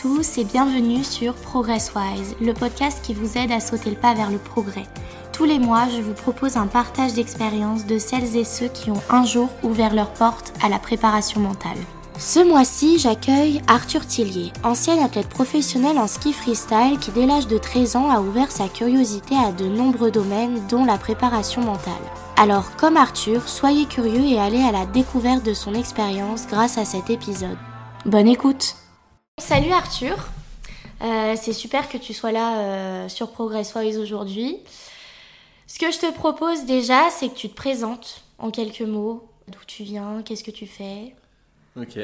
[0.00, 4.30] tous et bienvenue sur ProgressWise, le podcast qui vous aide à sauter le pas vers
[4.30, 4.86] le progrès.
[5.30, 9.02] Tous les mois, je vous propose un partage d'expériences de celles et ceux qui ont
[9.10, 11.76] un jour ouvert leur porte à la préparation mentale.
[12.18, 17.58] Ce mois-ci, j'accueille Arthur Tillier, ancien athlète professionnel en ski freestyle qui dès l'âge de
[17.58, 21.92] 13 ans a ouvert sa curiosité à de nombreux domaines dont la préparation mentale.
[22.38, 26.86] Alors, comme Arthur, soyez curieux et allez à la découverte de son expérience grâce à
[26.86, 27.58] cet épisode.
[28.06, 28.76] Bonne écoute
[29.40, 30.16] Salut Arthur,
[31.02, 32.60] Euh, c'est super que tu sois là
[33.04, 34.58] euh, sur ProgressWise aujourd'hui.
[35.66, 39.32] Ce que je te propose déjà, c'est que tu te présentes en quelques mots.
[39.48, 41.14] D'où tu viens, qu'est-ce que tu fais?
[41.76, 41.98] Ok.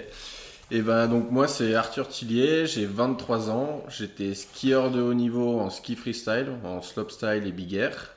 [0.71, 5.61] Et ben donc moi c'est Arthur Tillier, j'ai 23 ans, j'étais skieur de haut niveau
[5.61, 8.17] en ski freestyle, en slopestyle et big air.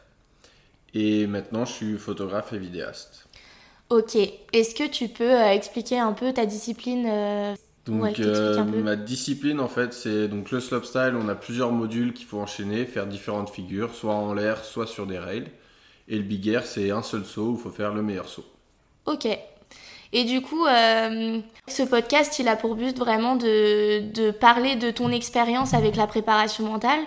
[0.93, 3.27] Et maintenant je suis photographe et vidéaste.
[3.89, 4.15] Ok,
[4.53, 7.55] est-ce que tu peux euh, expliquer un peu ta discipline euh,
[7.89, 8.81] Donc Ouais, peu.
[8.81, 12.85] ma discipline en fait c'est donc le slopestyle, on a plusieurs modules qu'il faut enchaîner,
[12.85, 15.47] faire différentes figures, soit en l'air, soit sur des rails.
[16.07, 18.45] Et le big air c'est un seul saut où il faut faire le meilleur saut.
[19.05, 19.27] Ok.
[20.11, 24.89] Et du coup, euh, ce podcast, il a pour but vraiment de, de parler de
[24.91, 27.01] ton expérience avec la préparation mentale.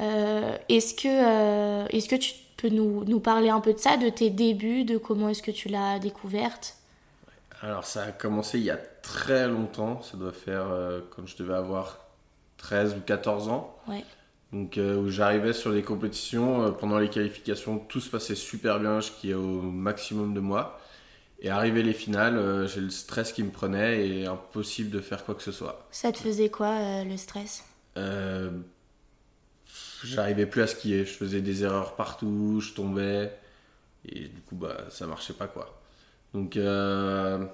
[0.00, 3.96] Euh, est-ce que, euh, est-ce que tu peux nous, nous parler un peu de ça,
[3.96, 6.75] de tes débuts, de comment est-ce que tu l'as découverte?
[7.62, 11.36] Alors ça a commencé il y a très longtemps, ça doit faire euh, quand je
[11.36, 12.00] devais avoir
[12.58, 13.76] 13 ou 14 ans.
[13.88, 14.04] Ouais.
[14.52, 18.78] Donc euh, où j'arrivais sur les compétitions, euh, pendant les qualifications, tout se passait super
[18.78, 20.78] bien, je skiais au maximum de moi.
[21.40, 25.34] Et arrivé les finales, j'ai le stress qui me prenait et impossible de faire quoi
[25.34, 25.86] que ce soit.
[25.90, 27.62] Ça te faisait quoi, le stress?
[30.02, 33.32] J'arrivais plus à skier, je faisais des erreurs partout, je tombais
[34.08, 35.78] et du coup bah ça marchait pas quoi.
[36.34, 37.44] Donc euh,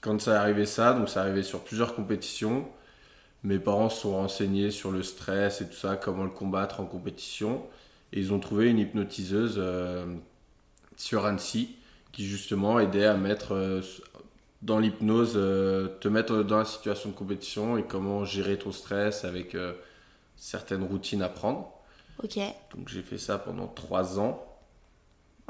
[0.00, 2.68] quand ça arrivé ça, donc ça arrivé sur plusieurs compétitions,
[3.42, 6.84] mes parents se sont renseignés sur le stress et tout ça, comment le combattre en
[6.84, 7.62] compétition
[8.12, 10.04] et ils ont trouvé une hypnotiseuse euh,
[10.96, 11.76] sur Annecy
[12.12, 13.80] qui justement aidait à mettre euh,
[14.62, 19.56] dans l'hypnose, te mettre dans la situation de compétition et comment gérer ton stress avec
[20.36, 21.72] certaines routines à prendre.
[22.22, 22.38] Ok.
[22.76, 24.49] Donc j'ai fait ça pendant trois ans.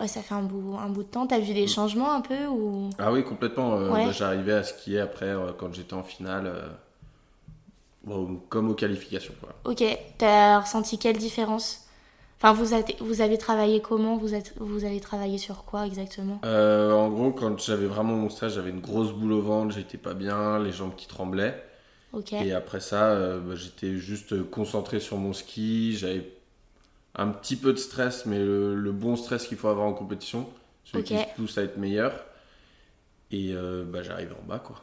[0.00, 1.26] Ouais, ça fait un bout, un bout de temps.
[1.26, 2.88] T'as vu des changements un peu ou?
[2.98, 3.74] Ah oui, complètement.
[3.76, 4.06] euh, Ouais.
[4.06, 6.68] bah, J'arrivais à skier après euh, quand j'étais en finale, euh,
[8.04, 9.34] bon, comme aux qualifications.
[9.40, 9.50] Quoi.
[9.70, 9.84] Ok.
[10.18, 11.86] T'as ressenti quelle différence?
[12.38, 14.16] Enfin, vous avez, vous avez travaillé comment?
[14.16, 16.40] Vous, êtes, vous avez travaillé sur quoi exactement?
[16.42, 20.14] En gros, quand j'avais vraiment mon stress, j'avais une grosse boule au ventre, j'étais pas
[20.14, 21.62] bien, les jambes qui tremblaient.
[22.14, 22.32] Ok.
[22.32, 25.94] Et après ça, bah, j'étais juste concentré sur mon ski.
[25.98, 26.26] J'avais
[27.14, 30.48] un petit peu de stress, mais le, le bon stress qu'il faut avoir en compétition,
[30.84, 32.12] celui qui pousse à être meilleur.
[33.32, 34.76] Et euh, bah, j'arrivais en bas, quoi.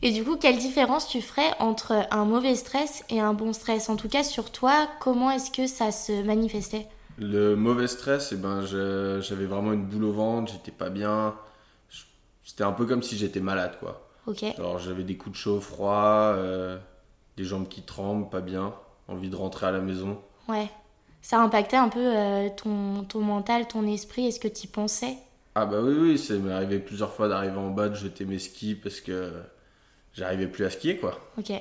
[0.00, 3.88] Et du coup, quelle différence tu ferais entre un mauvais stress et un bon stress?
[3.88, 6.86] En tout cas, sur toi, comment est-ce que ça se manifestait?
[7.18, 11.34] Le mauvais stress, eh ben, j'avais vraiment une boule au ventre, j'étais pas bien.
[12.44, 14.08] C'était un peu comme si j'étais malade, quoi.
[14.56, 16.78] Alors j'avais des coups de chaud, froid, euh,
[17.36, 18.74] des jambes qui tremblent, pas bien,
[19.08, 20.20] envie de rentrer à la maison.
[20.48, 20.68] Ouais.
[21.22, 24.26] Ça impactait un peu euh, ton, ton mental, ton esprit.
[24.26, 25.16] Est-ce que tu y pensais
[25.54, 28.38] Ah bah oui, oui, ça m'est arrivé plusieurs fois d'arriver en bas, de jeter mes
[28.38, 29.32] skis parce que
[30.14, 31.18] j'arrivais plus à skier, quoi.
[31.38, 31.52] Ok.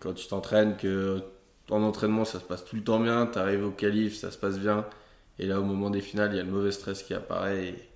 [0.00, 1.22] Quand tu t'entraînes, que
[1.70, 4.58] en entraînement ça se passe tout le temps bien, t'arrives au qualif, ça se passe
[4.58, 4.86] bien,
[5.38, 7.88] et là au moment des finales, il y a le mauvais stress qui apparaît et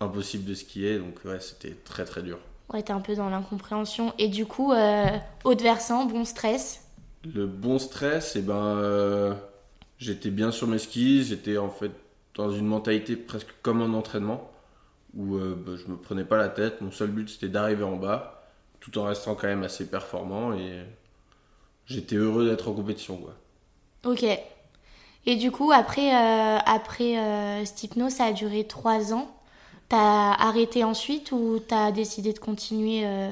[0.00, 2.38] impossible de skier, donc ouais, c'était très très dur.
[2.72, 4.14] Ouais, t'es un peu dans l'incompréhension.
[4.18, 5.06] Et du coup, euh,
[5.44, 6.82] haute versant, bon stress.
[7.34, 9.34] Le bon stress, et ben, euh,
[9.98, 11.92] j'étais bien sur mes skis, j'étais en fait
[12.34, 14.50] dans une mentalité presque comme en entraînement,
[15.14, 17.96] où euh, bah, je me prenais pas la tête, mon seul but c'était d'arriver en
[17.96, 18.50] bas,
[18.80, 20.82] tout en restant quand même assez performant, et
[21.86, 23.34] j'étais heureux d'être en compétition, quoi.
[24.04, 24.24] Ok.
[25.26, 29.34] Et du coup, après, euh, après euh, cette hypnose, ça a duré trois ans.
[29.88, 33.30] T'as arrêté ensuite ou t'as décidé de continuer euh,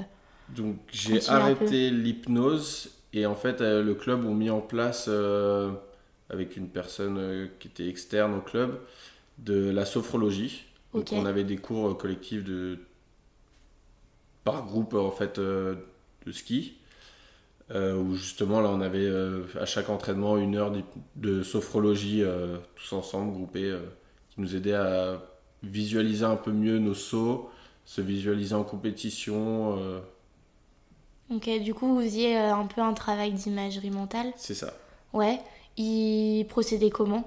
[0.50, 5.70] Donc j'ai arrêté l'hypnose et en fait euh, le club ont mis en place euh,
[6.30, 8.80] avec une personne euh, qui était externe au club
[9.38, 10.64] de la sophrologie.
[10.94, 12.78] Donc on avait des cours euh, collectifs de
[14.44, 15.76] par groupe en fait euh,
[16.26, 16.78] de ski
[17.70, 20.72] euh, où justement là on avait euh, à chaque entraînement une heure
[21.16, 23.76] de sophrologie euh, tous ensemble groupés
[24.30, 25.22] qui nous aidait à
[25.62, 27.50] visualiser un peu mieux nos sauts,
[27.84, 30.02] se visualiser en compétition.
[31.30, 34.32] Ok, du coup, vous faisiez un peu un travail d'imagerie mentale.
[34.36, 34.74] C'est ça.
[35.12, 35.38] Ouais.
[35.76, 37.24] Il procédait comment?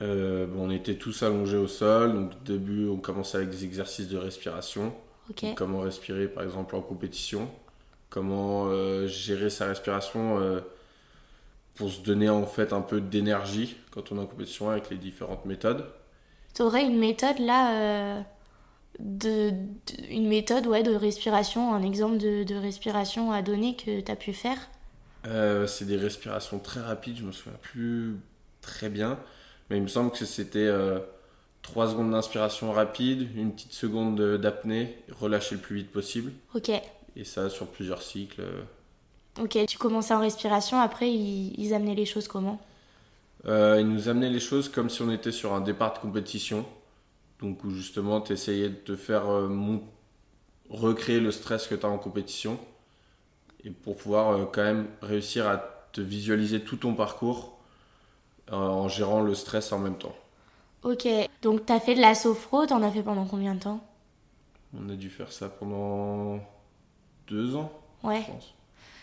[0.00, 2.12] Euh, on était tous allongés au sol.
[2.14, 4.94] Donc, au début, on commençait avec des exercices de respiration.
[5.28, 7.50] Donc, comment respirer, par exemple, en compétition?
[8.10, 10.60] comment euh, gérer sa respiration euh,
[11.74, 14.96] pour se donner en fait un peu d'énergie quand on est en compétition avec les
[14.96, 15.84] différentes méthodes?
[16.54, 18.24] Tu aurais une méthode là,
[19.00, 24.00] de, de- une méthode ouais, de respiration, un exemple de, de respiration à donner que
[24.00, 24.58] tu as pu faire?
[25.26, 28.16] Euh, c'est des respirations très rapides, je me souviens plus
[28.60, 29.18] très bien,
[29.70, 30.70] mais il me semble que c'était
[31.62, 36.70] 3 secondes d'inspiration rapide, une petite seconde de- d'apnée, relâcher le plus vite possible, Ok,
[37.16, 38.42] et ça sur plusieurs cycles.
[39.38, 42.60] ok, tu commençais en respiration, après ils, ils amenaient les choses comment?
[43.46, 46.64] Euh, il nous amenait les choses comme si on était sur un départ de compétition,
[47.40, 49.48] donc où justement tu essayais de te faire euh,
[50.70, 52.58] recréer le stress que tu as en compétition,
[53.64, 55.58] et pour pouvoir euh, quand même réussir à
[55.92, 57.58] te visualiser tout ton parcours
[58.50, 60.14] euh, en gérant le stress en même temps.
[60.82, 61.06] Ok,
[61.42, 63.80] donc tu as fait de la sophro, t'en as fait pendant combien de temps?
[64.76, 66.40] On a dû faire ça pendant
[67.28, 67.70] deux ans,
[68.02, 68.24] Ouais,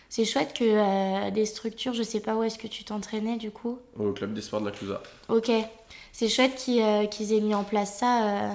[0.09, 3.49] c'est chouette que euh, des structures, je sais pas où est-ce que tu t'entraînais du
[3.51, 3.77] coup.
[3.97, 5.01] au club des sports de la Clusa.
[5.29, 5.51] Ok,
[6.11, 8.53] c'est chouette qu'ils euh, qu'ils aient mis en place ça, euh,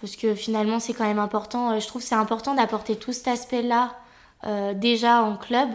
[0.00, 1.78] parce que finalement c'est quand même important.
[1.78, 3.94] Je trouve que c'est important d'apporter tout cet aspect-là
[4.44, 5.68] euh, déjà en club.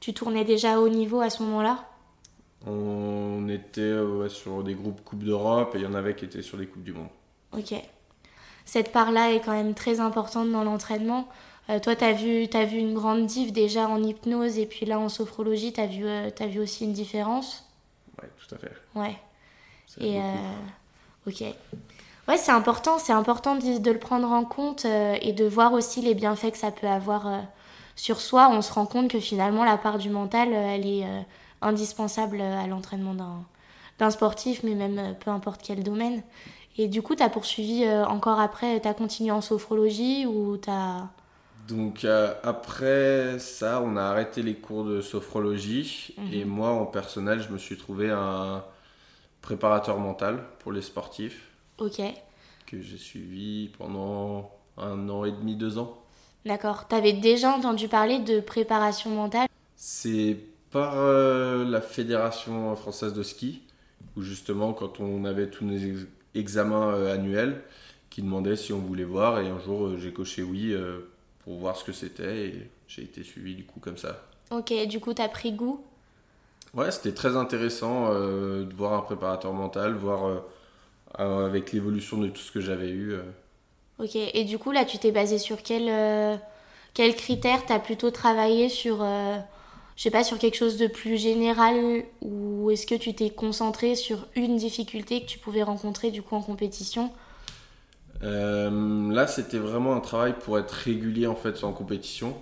[0.00, 1.84] Tu tournais déjà à haut niveau à ce moment-là?
[2.66, 6.42] On était euh, sur des groupes Coupe d'Europe et il y en avait qui étaient
[6.42, 7.08] sur des Coupes du Monde.
[7.52, 7.74] Ok.
[8.64, 11.28] Cette part-là est quand même très importante dans l'entraînement.
[11.70, 14.98] Euh, toi, tu as vu, vu une grande diff déjà en hypnose et puis là
[14.98, 17.68] en sophrologie, tu as, vu, t'as vu aussi une différence?
[18.20, 18.72] Ouais, tout à fait.
[18.94, 19.16] Ouais.
[20.00, 20.18] Et
[21.26, 21.44] ok.
[22.26, 25.74] Ouais, c'est important, c'est important de, de le prendre en compte euh, et de voir
[25.74, 27.38] aussi les bienfaits que ça peut avoir euh,
[27.96, 28.48] sur soi.
[28.52, 31.20] On se rend compte que finalement la part du mental, euh, elle est euh,
[31.62, 33.44] indispensable euh, à l'entraînement d'un
[33.98, 36.22] d'un sportif, mais même peu importe quel domaine.
[36.78, 40.58] Et du coup, tu as poursuivi euh, encore après, tu as continué en sophrologie ou
[40.58, 41.08] tu as...
[41.66, 46.26] Donc euh, après ça, on a arrêté les cours de sophrologie Mhm.
[46.30, 48.64] et moi en personnel, je me suis trouvé un
[49.42, 51.98] préparateur mental pour les sportifs Ok,
[52.66, 56.03] que j'ai suivi pendant un an et demi, deux ans.
[56.46, 56.88] D'accord.
[56.88, 59.46] Tu avais déjà entendu parler de préparation mentale?
[59.76, 60.36] C'est
[60.70, 63.62] par euh, la Fédération française de ski
[64.16, 67.62] où justement quand on avait tous nos ex- examens euh, annuels
[68.10, 70.74] qui demandaient si on voulait voir et un jour euh, j'ai coché oui
[71.40, 74.24] pour voir ce que c'était et j'ai été suivi du coup comme ça.
[74.50, 75.84] Ok, du coup, tu as pris goût?
[76.74, 80.42] Ouais, c'était très intéressant de voir un préparateur mental, voir
[81.18, 83.14] avec l'évolution de tout ce que j'avais eu.
[83.98, 86.36] Ok, et du coup, là, tu t'es basé sur quel, euh,
[86.94, 89.38] quels critères T'as plutôt travaillé sur, euh,
[89.96, 93.94] je sais pas, sur quelque chose de plus général ou est-ce que tu t'es concentré
[93.94, 97.12] sur une difficulté que tu pouvais rencontrer du coup en compétition?
[98.22, 102.36] Euh, là, c'était vraiment un travail pour être régulier en fait en compétition.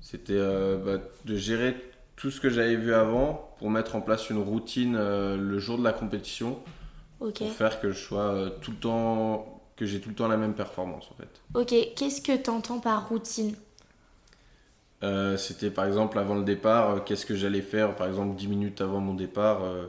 [0.00, 1.76] C'était euh, bah, de gérer
[2.16, 5.78] tout ce que j'avais vu avant pour mettre en place une routine euh, le jour
[5.78, 6.58] de la compétition
[7.20, 7.40] Ok.
[7.40, 10.54] pour faire que je sois tout le temps que j'ai tout le temps la même
[10.54, 11.40] performance en fait.
[11.54, 13.54] Ok, qu'est-ce que t'entends par routine?
[15.02, 18.48] Euh, c'était par exemple avant le départ, euh, qu'est-ce que j'allais faire par exemple 10
[18.48, 19.86] minutes avant mon départ, euh,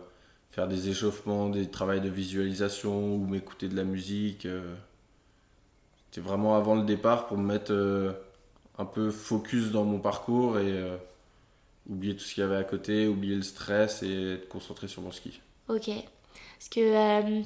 [0.49, 4.47] faire des échauffements, des travails de visualisation ou m'écouter de la musique.
[6.05, 7.73] C'était vraiment avant le départ pour me mettre
[8.77, 10.81] un peu focus dans mon parcours et
[11.89, 15.01] oublier tout ce qu'il y avait à côté, oublier le stress et être concentré sur
[15.01, 15.41] mon ski.
[15.67, 15.89] Ok.
[16.57, 17.43] Parce que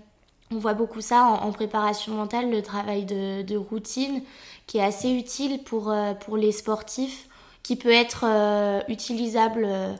[0.51, 4.21] on voit beaucoup ça en, préparation mentale, le travail de, routine,
[4.67, 7.27] qui est assez utile pour, euh, pour les sportifs,
[7.61, 9.93] qui peut être euh, utilisable euh,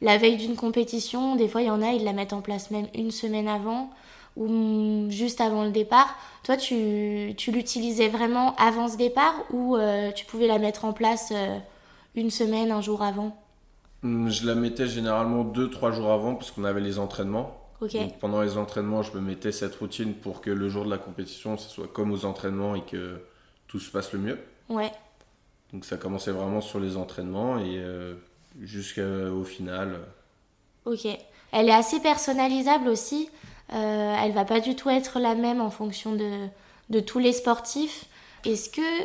[0.00, 1.34] la veille d'une compétition.
[1.34, 3.90] Des fois, il y en a, ils la mettent en place même une semaine avant
[4.36, 6.14] ou juste avant le départ.
[6.44, 9.78] Toi, tu, tu l'utilisais vraiment avant ce départ ou
[10.14, 11.32] tu pouvais la mettre en place
[12.14, 13.34] une semaine, un jour avant?
[14.04, 17.65] Hum, Je la mettais généralement 2-3 jours avant parce qu'on avait les entraînements.
[17.80, 20.98] Donc, pendant les entraînements, je me mettais cette routine pour que le jour de la
[20.98, 23.20] compétition, ce soit comme aux entraînements et que
[23.66, 24.38] tout se passe le mieux.
[24.68, 24.90] Ouais.
[25.72, 28.14] Donc ça commençait vraiment sur les entraînements et euh,
[28.62, 30.00] jusqu'au final.
[30.84, 31.06] Ok.
[31.52, 33.28] Elle est assez personnalisable aussi.
[33.72, 36.46] Euh, elle va pas du tout être la même en fonction de,
[36.90, 38.06] de tous les sportifs.
[38.44, 39.04] Est-ce que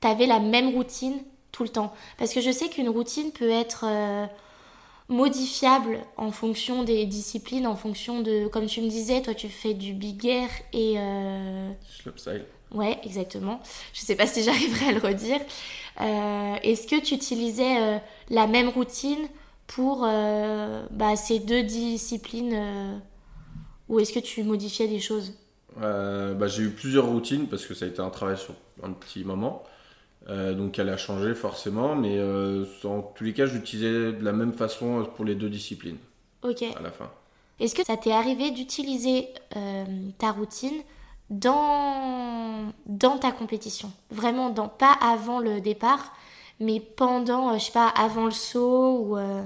[0.00, 1.14] tu avais la même routine
[1.52, 1.94] tout le temps?
[2.18, 4.26] Parce que je sais qu'une routine peut être euh,
[5.08, 9.74] modifiable en fonction des disciplines, en fonction de, comme tu me disais, toi tu fais
[9.74, 10.94] du big air et...
[10.98, 12.44] euh, Slopestyle.
[12.72, 13.60] Ouais, exactement.
[13.92, 15.40] Je sais pas si j'arriverai à le redire.
[16.00, 17.98] Euh, Est-ce que tu utilisais euh,
[18.30, 19.28] la même routine
[19.66, 23.00] pour euh, bah, ces deux disciplines
[23.88, 25.34] ou est-ce que tu modifiais des choses?
[25.76, 29.24] Bah, j'ai eu plusieurs routines parce que ça a été un travail sur un petit
[29.24, 29.62] moment.
[30.28, 34.32] Euh, donc elle a changé forcément, mais euh, en tous les cas, j'utilisais de la
[34.32, 35.98] même façon pour les deux disciplines
[36.42, 36.62] Ok.
[36.62, 37.10] à la fin.
[37.60, 39.84] Est-ce que ça t'est arrivé d'utiliser euh,
[40.18, 40.82] ta routine
[41.30, 43.92] dans, dans ta compétition?
[44.10, 46.12] Vraiment, dans, pas avant le départ,
[46.58, 49.18] mais pendant, euh, je sais pas, avant le saut ou...
[49.18, 49.42] euh,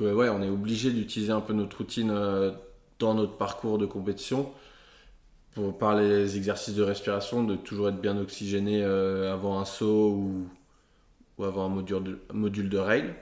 [0.00, 2.52] Ouais, on est obligé d'utiliser un peu notre routine euh,
[3.00, 4.50] dans notre parcours de compétition.
[5.78, 10.48] Par les exercices de respiration, de toujours être bien oxygéné euh, avant un saut ou,
[11.38, 13.14] ou avant un module de, module de rail.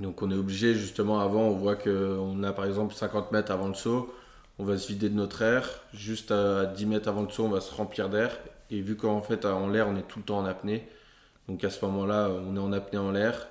[0.00, 3.68] Donc on est obligé justement avant, on voit qu'on a par exemple 50 mètres avant
[3.68, 4.12] le saut,
[4.58, 5.68] on va se vider de notre air.
[5.94, 8.36] Juste à 10 mètres avant le saut, on va se remplir d'air.
[8.70, 10.88] Et vu qu'en fait en l'air, on est tout le temps en apnée.
[11.48, 13.46] Donc à ce moment-là, on est en apnée en l'air.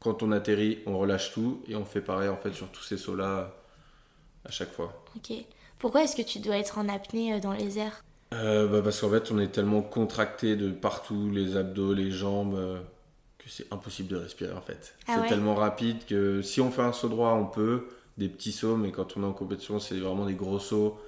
[0.00, 2.96] Quand on atterrit, on relâche tout et on fait pareil en fait sur tous ces
[2.96, 3.54] sauts-là
[4.44, 5.04] à chaque fois.
[5.16, 5.44] Ok.
[5.80, 8.04] Pourquoi est-ce que tu dois être en apnée euh, dans les airs?
[8.32, 12.54] Euh, bah, parce qu'en fait, on est tellement contracté de partout, les abdos, les jambes,
[12.54, 12.80] euh,
[13.38, 14.94] que c'est impossible de respirer en fait.
[15.08, 15.28] Ah c'est ouais?
[15.28, 18.92] tellement rapide que si on fait un saut droit, on peut, des petits sauts, mais
[18.92, 21.00] quand on est en compétition, c'est vraiment des gros sauts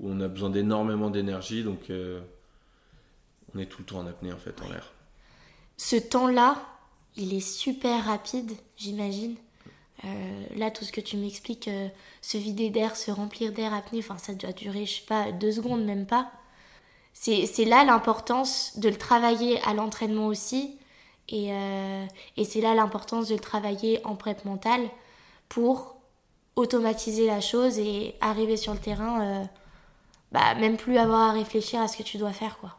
[0.00, 2.20] où on a besoin d'énormément d'énergie, donc euh,
[3.54, 4.90] on est tout le temps en apnée en fait, en l'air.
[5.76, 6.56] Ce temps-là,
[7.16, 9.36] il est super rapide, j'imagine.
[10.04, 11.88] Euh, là, tout ce que tu m'expliques, euh,
[12.20, 15.52] se vider d'air, se remplir d'air, apnée, enfin, ça doit durer, je sais pas, deux
[15.52, 16.30] secondes, même pas.
[17.12, 20.78] C'est là l'importance de le travailler à l'entraînement aussi.
[21.28, 22.04] Et, euh,
[22.36, 24.82] et c'est là l'importance de le travailler en prep mentale
[25.48, 25.96] pour
[26.56, 29.48] automatiser la chose et arriver sur le terrain,
[30.32, 32.76] bah, même plus avoir à réfléchir à ce que tu dois faire, quoi.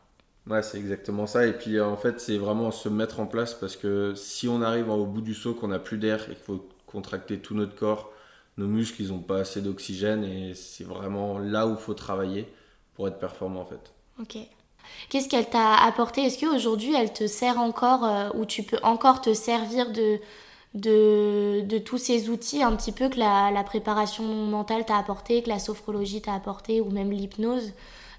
[0.48, 1.48] Ouais, c'est exactement ça.
[1.48, 4.90] Et puis en fait, c'est vraiment se mettre en place parce que si on arrive
[4.90, 8.12] au bout du saut, qu'on n'a plus d'air et qu'il faut contracter tout notre corps,
[8.58, 12.48] nos muscles, ils n'ont pas assez d'oxygène et c'est vraiment là où il faut travailler
[12.94, 13.94] pour être performant en fait.
[14.22, 14.38] Ok.
[15.10, 16.22] Qu'est-ce qu'elle t'a apporté?
[16.22, 20.20] Est-ce qu'aujourd'hui elle te sert encore euh, ou tu peux encore te servir de,
[20.74, 25.60] de, tous ces outils un petit peu que la, préparation mentale t'a apporté, que la
[25.60, 27.74] sophrologie t'a apporté ou même l'hypnose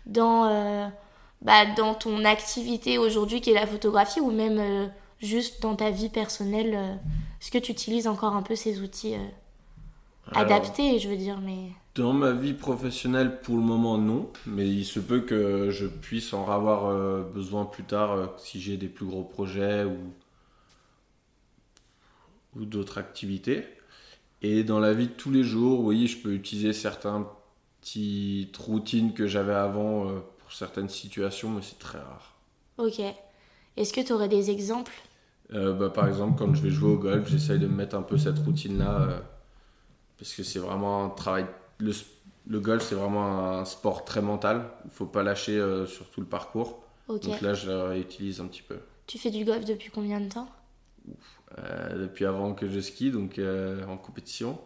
[0.05, 0.87] dans, euh,
[1.41, 4.87] bah, dans ton activité aujourd'hui qui est la photographie ou même euh,
[5.21, 6.99] juste dans ta vie personnelle
[7.47, 9.19] Est-ce que tu utilises encore un peu ces outils euh,
[10.33, 11.71] Alors, adaptés, je veux dire mais...
[11.95, 14.33] Dans ma vie professionnelle, pour le moment, non.
[14.47, 18.61] Mais il se peut que je puisse en avoir euh, besoin plus tard euh, si
[18.61, 19.97] j'ai des plus gros projets ou,
[22.57, 23.65] ou d'autres activités.
[24.43, 27.27] Et dans la vie de tous les jours, oui, je peux utiliser certaines
[27.81, 30.07] petites routines que j'avais avant
[30.39, 32.35] pour certaines situations, mais c'est très rare.
[32.79, 33.01] Ok.
[33.77, 35.01] Est-ce que tu aurais des exemples
[35.55, 38.03] Euh, bah, par exemple, quand je vais jouer au golf, j'essaye de me mettre un
[38.03, 39.21] peu cette routine-là euh,
[40.19, 41.47] parce que c'est vraiment un travail.
[41.79, 44.69] Le, golf, c'est vraiment un sport très mental.
[44.85, 46.83] Il faut pas lâcher euh, sur tout le parcours.
[47.09, 48.79] Donc là, je le réutilise un petit peu.
[49.07, 50.49] Tu fais du golf depuis combien de temps?
[51.95, 53.41] Depuis avant que je skie, donc
[53.89, 54.59] en compétition.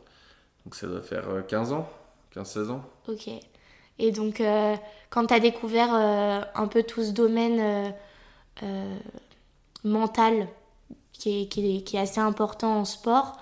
[0.65, 1.89] Donc ça doit faire euh, 15 ans,
[2.35, 2.85] 15-16 ans.
[3.07, 3.29] Ok.
[3.99, 4.43] Et donc,
[5.11, 7.93] quand tu as découvert un peu tout ce domaine
[9.85, 10.49] mental
[11.13, 13.39] qui est, qui, est, qui est assez important en sport,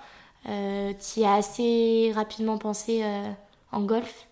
[0.47, 3.31] euh, tu y as assez rapidement pensé euh,
[3.71, 4.27] en golf?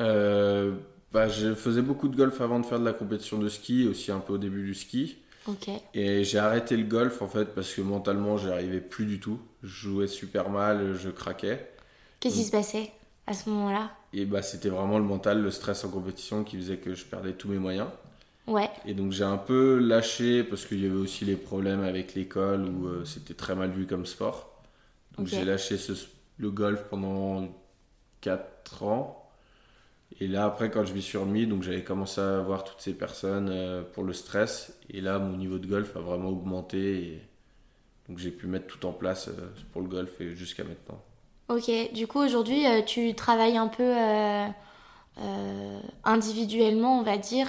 [0.00, 0.74] Euh,
[1.12, 4.12] bah, je faisais beaucoup de golf avant de faire de la compétition de ski, aussi
[4.12, 5.18] un peu au début du ski.
[5.48, 5.70] Ok.
[5.94, 9.38] Et j'ai arrêté le golf en fait parce que mentalement j'y arrivais plus du tout.
[9.62, 11.70] Je jouais super mal, je craquais.
[12.18, 12.90] Qu'est-ce qui se passait
[13.28, 13.92] à ce moment-là?
[14.12, 17.32] Et bah c'était vraiment le mental, le stress en compétition qui faisait que je perdais
[17.32, 17.88] tous mes moyens.
[18.46, 18.70] Ouais.
[18.84, 22.64] Et donc j'ai un peu lâché parce qu'il y avait aussi les problèmes avec l'école
[22.68, 24.62] où euh, c'était très mal vu comme sport.
[25.18, 25.92] Donc j'ai lâché ce-
[26.38, 27.48] le golf pendant
[28.20, 29.30] 4 ans.
[30.20, 32.94] Et là après quand je m'y suis remis, donc j'avais commencé à voir toutes ces
[32.94, 34.78] personnes euh, pour le stress.
[34.90, 36.98] Et là mon niveau de golf a vraiment augmenté.
[37.02, 37.22] Et
[38.08, 39.32] donc j'ai pu mettre tout en place euh,
[39.72, 41.02] pour le golf jusqu'à maintenant.
[41.48, 41.70] Ok.
[41.92, 43.92] Du coup, aujourd'hui, euh, tu travailles un peu
[46.04, 47.48] individuellement, on va dire,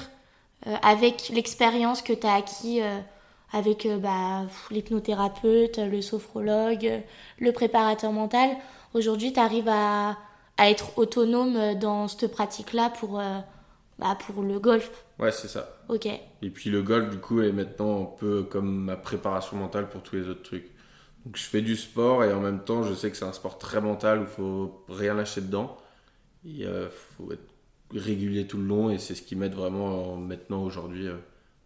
[0.66, 3.00] avec l'expérience que tu as acquis euh,
[3.52, 7.00] avec euh, bah, l'hypnothérapeute, le sophrologue, euh,
[7.40, 8.50] le préparateur mental.
[8.94, 10.18] Aujourd'hui, tu arrives à,
[10.58, 13.40] à être autonome euh, dans cette pratique-là pour, euh,
[14.00, 15.06] bah, pour le golf.
[15.20, 15.70] Ouais c'est ça.
[15.90, 16.08] Ok.
[16.08, 20.04] Et puis le golf, du coup, est maintenant un peu comme ma préparation mentale pour
[20.04, 20.70] tous les autres trucs.
[21.26, 23.58] Donc je fais du sport et en même temps, je sais que c'est un sport
[23.58, 25.78] très mental où il faut rien lâcher dedans.
[26.46, 26.70] Il
[27.18, 27.44] faut être
[27.94, 31.17] régulier tout le long et c'est ce qui m'aide vraiment euh, maintenant aujourd'hui euh,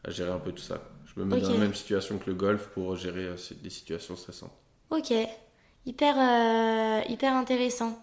[0.03, 0.81] à gérer un peu tout ça.
[1.13, 4.15] Je me mets dans la même situation que le golf pour gérer euh, des situations
[4.15, 4.53] stressantes.
[4.89, 5.13] Ok.
[5.85, 7.97] Hyper, euh, hyper intéressant.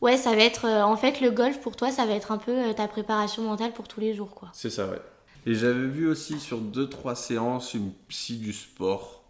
[0.00, 0.64] Ouais, ça va être.
[0.66, 3.42] euh, en fait, le golf, pour toi, ça va être un peu euh, ta préparation
[3.42, 4.48] mentale pour tous les jours, quoi.
[4.54, 5.00] C'est ça, ouais.
[5.46, 9.24] Et j'avais vu aussi sur 2-3 séances une psy du sport.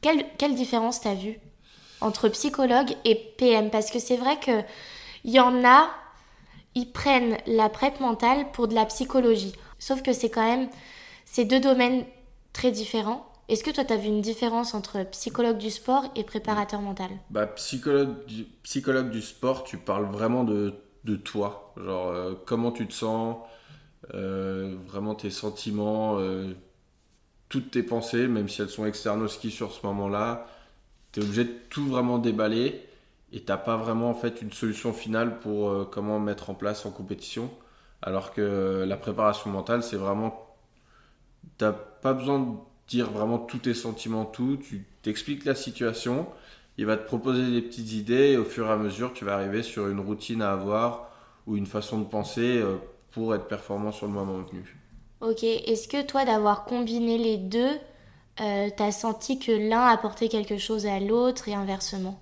[0.00, 1.38] Quelle, quelle différence t'as vu
[2.00, 4.62] entre psychologue et PM Parce que c'est vrai que
[5.24, 5.88] il y en a,
[6.74, 9.54] ils prennent la prep mentale pour de la psychologie.
[9.78, 10.68] Sauf que c'est quand même
[11.24, 12.04] ces deux domaines
[12.52, 13.26] très différents.
[13.48, 17.10] Est-ce que toi, tu as vu une différence entre psychologue du sport et préparateur mental?
[17.30, 18.14] Bah, psychologue
[19.10, 20.74] du, sport, tu parles vraiment de,
[21.04, 21.74] de toi.
[21.76, 23.36] Genre, euh, comment tu te sens,
[24.14, 26.54] euh, vraiment tes sentiments, euh,
[27.48, 30.46] toutes tes pensées, même si elles sont externes au ski sur ce moment-là.
[31.12, 32.80] Tu es obligé de tout vraiment déballer
[33.32, 36.84] et t'as pas vraiment en fait une solution finale pour euh, comment mettre en place
[36.86, 37.50] en compétition.
[38.02, 40.56] Alors que la préparation mentale, c'est vraiment.
[41.58, 42.46] T'as pas besoin de
[42.88, 44.56] dire vraiment tous tes sentiments, tout.
[44.56, 46.26] Tu t'expliques la situation,
[46.78, 49.34] il va te proposer des petites idées et au fur et à mesure, tu vas
[49.34, 51.10] arriver sur une routine à avoir
[51.46, 52.76] ou une façon de penser euh,
[53.10, 54.76] pour être performant sur le moment venu.
[55.20, 57.78] Ok, est-ce que toi, d'avoir combiné les deux,
[58.40, 62.20] euh, t'as senti que l'un apportait quelque chose à l'autre et inversement?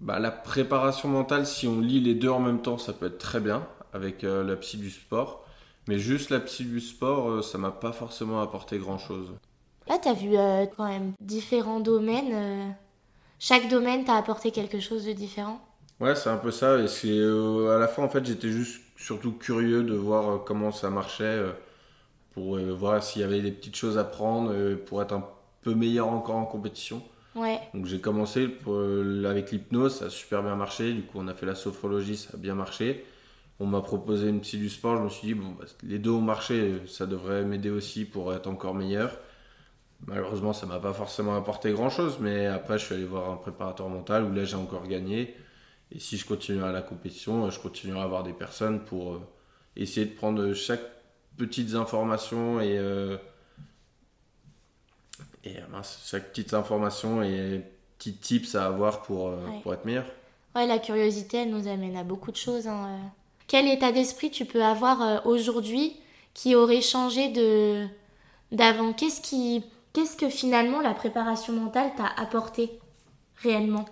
[0.00, 3.18] Bah, la préparation mentale, si on lit les deux en même temps, ça peut être
[3.18, 5.44] très bien avec euh, la psy du sport.
[5.88, 9.32] Mais juste la psy du sport, euh, ça m'a pas forcément apporté grand chose.
[9.88, 12.76] Là, tu as vu euh, quand même différents domaines.
[13.38, 15.60] Chaque domaine t'a apporté quelque chose de différent?
[15.98, 16.78] Ouais, c'est un peu ça.
[16.78, 20.90] Et c'est à la fin, en fait, j'étais juste surtout curieux de voir comment ça
[20.90, 21.42] marchait
[22.34, 25.24] pour voir s'il y avait des petites choses à prendre pour être un
[25.62, 27.02] peu meilleur encore en compétition.
[27.74, 28.48] Donc j'ai commencé
[29.26, 30.92] avec l'hypnose, ça a super bien marché.
[30.92, 33.04] Du coup, on a fait la sophrologie, ça a bien marché.
[33.60, 36.20] On m'a proposé une psy du sport, je me suis dit, bah, les deux ont
[36.20, 39.18] marché, ça devrait m'aider aussi pour être encore meilleur.
[40.06, 43.36] Malheureusement, ça m'a pas forcément apporté grand chose, mais après, je suis allé voir un
[43.36, 45.34] préparateur mental où là, j'ai encore gagné.
[45.90, 49.20] Et si je continue à la compétition, je continuerai à avoir des personnes pour euh,
[49.74, 50.82] essayer de prendre chaque
[51.36, 53.16] petite information et euh,
[55.44, 57.62] et euh, chaque petite information et
[57.98, 60.06] petit tips à avoir pour, euh, pour être meilleur.
[60.54, 62.66] Ouais, la curiosité, elle nous amène à beaucoup de choses.
[62.66, 63.06] Hein, euh.
[63.46, 65.96] Quel état d'esprit tu peux avoir aujourd'hui
[66.34, 67.86] qui aurait changé de
[68.52, 68.92] d'avant?
[68.92, 72.78] Qu'est-ce qui qu'est-ce que finalement la préparation mentale t'a apporté
[73.36, 73.86] réellement?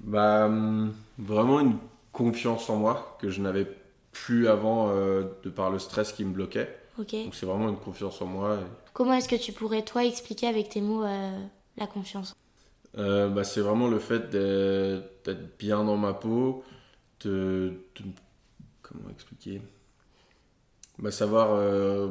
[0.00, 1.76] Bah hum, vraiment une
[2.12, 3.66] confiance en moi que je n'avais
[4.12, 6.81] plus avant de par le stress qui me bloquait.
[7.10, 8.58] Donc c'est vraiment une confiance en moi.
[8.92, 11.38] Comment est-ce que tu pourrais, toi, expliquer avec tes mots euh,
[11.76, 12.34] la confiance?
[12.98, 16.62] Euh, bah, C'est vraiment le fait d'être bien dans ma peau,
[17.24, 17.84] de.
[18.82, 19.62] comment expliquer?
[20.98, 22.08] Bah, Savoir euh,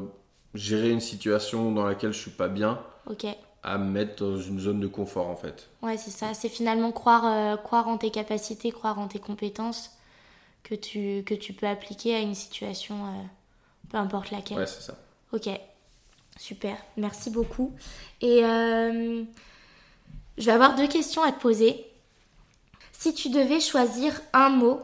[0.54, 2.80] gérer une situation dans laquelle je suis pas bien.
[3.08, 3.26] Ok.
[3.64, 5.70] À me mettre dans une zone de confort, en fait.
[5.84, 6.34] Ouais, c'est ça.
[6.34, 9.92] C'est finalement croire, croire en tes capacités, croire en tes compétences
[10.64, 12.96] que tu, que tu peux appliquer à une situation,
[13.92, 14.58] peu importe laquelle.
[14.58, 14.98] Ouais, c'est ça.
[15.34, 15.50] Ok.
[16.38, 17.76] Super, merci beaucoup.
[18.22, 19.24] Et euh,
[20.38, 21.86] je vais avoir deux questions à te poser.
[22.94, 24.80] Si tu devais choisir un mot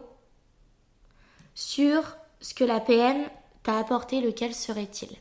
[1.56, 3.24] sur ce que la PM
[3.64, 5.16] t'a apporté, lequel serait-il?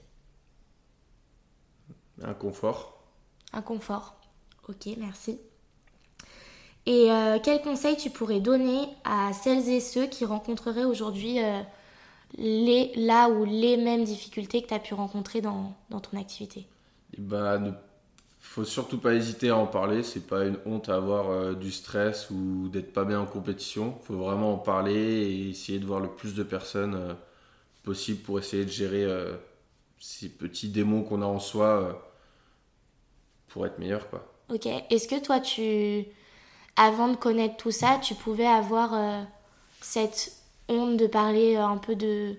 [2.22, 2.99] Un confort.
[3.53, 4.16] Un confort.
[4.68, 5.38] Ok, merci.
[6.87, 11.62] Et euh, quel conseil tu pourrais donner à celles et ceux qui rencontreraient aujourd'hui euh,
[12.38, 16.66] les, là ou les mêmes difficultés que tu as pu rencontrer dans, dans ton activité
[17.16, 17.70] Il bah, ne
[18.40, 20.03] faut surtout pas hésiter à en parler.
[20.03, 23.96] C'est pas une honte à avoir euh, du stress ou d'être pas bien en compétition.
[24.03, 27.14] Il faut vraiment en parler et essayer de voir le plus de personnes euh,
[27.85, 29.35] possible pour essayer de gérer euh,
[29.99, 32.03] ces petits démons qu'on a en soi
[33.49, 34.11] pour être meilleur.
[34.11, 34.27] Quoi.
[34.53, 34.66] Ok.
[34.66, 36.05] Est-ce que toi, tu,
[36.77, 39.27] avant de connaître tout ça, tu pouvais avoir
[39.81, 40.36] cette
[40.68, 42.37] honte de parler un peu de,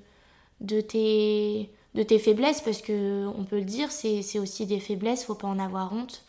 [0.61, 5.25] de, tes, de tes faiblesses, parce que on peut le dire, c'est aussi des faiblesses,
[5.25, 6.23] faut pas en avoir honte.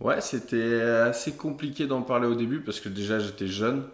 [0.00, 3.88] Ouais, c'était assez compliqué d'en parler au début parce que déjà j'étais jeune.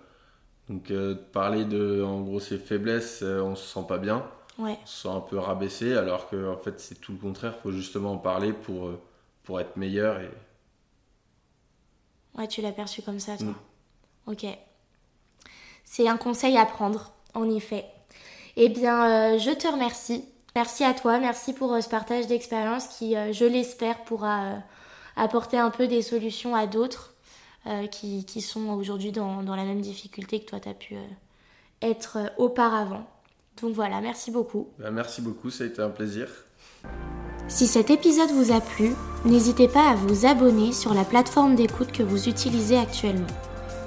[0.69, 4.27] Donc euh, parler de en gros ses faiblesses, euh, on se sent pas bien.
[4.59, 4.79] Ouais.
[4.83, 7.73] On se sent un peu rabaissé alors que en fait c'est tout le contraire, faut
[7.73, 9.01] justement en parler pour, euh,
[9.45, 10.31] pour être meilleur et
[12.37, 13.53] Ouais, tu l'as perçu comme ça toi.
[14.27, 14.33] Mm.
[14.33, 14.47] OK.
[15.93, 17.85] C'est un conseil à prendre, en effet.
[18.55, 20.25] Eh bien, euh, je te remercie.
[20.55, 24.63] Merci à toi, merci pour euh, ce partage d'expérience qui, euh, je l'espère, pourra
[25.17, 27.15] apporter un peu des solutions à d'autres
[27.91, 30.95] qui, qui, sont aujourd'hui dans, dans, la même difficulté que toi, tu as pu
[31.83, 33.05] être auparavant.
[33.61, 34.69] Donc voilà, merci beaucoup.
[34.79, 36.29] Bah, merci beaucoup, ça a été un plaisir.
[37.49, 38.95] Si cet épisode vous a plu,
[39.27, 43.27] n'hésitez pas à vous abonner sur la plateforme d'écoute que vous utilisez actuellement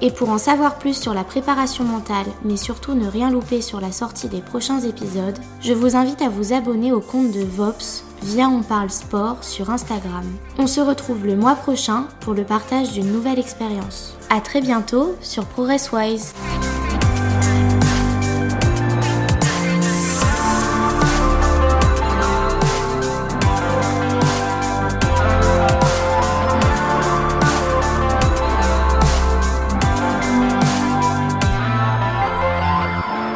[0.06, 3.80] Et pour en savoir plus sur la préparation mentale, mais surtout ne rien louper sur
[3.80, 8.04] la sortie des prochains épisodes, je vous invite à vous abonner au compte de Vops
[8.22, 10.26] via On Parle Sport sur Instagram.
[10.58, 14.18] On se retrouve le mois prochain pour le partage d'une nouvelle expérience.
[14.30, 16.34] A très bientôt sur ProgressWise.